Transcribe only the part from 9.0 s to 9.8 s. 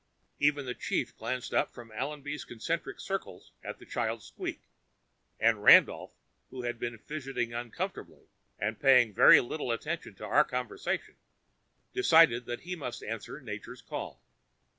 very little